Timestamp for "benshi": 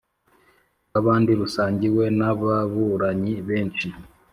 3.47-3.87